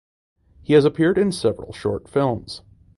He 0.63 0.73
has 0.73 0.83
also 0.83 0.95
appeared 0.95 1.19
in 1.19 1.31
several 1.31 1.71
short 1.73 2.07
films. 2.09 2.63